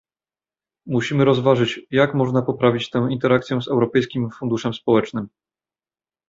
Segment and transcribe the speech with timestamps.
[0.85, 5.27] Musimy rozważyć, jak można poprawić tę interakcję z Europejskim Funduszem Społecznym